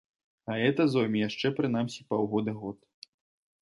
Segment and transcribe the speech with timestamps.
[0.53, 2.77] А гэта зойме яшчэ прынамсі паўгода-год.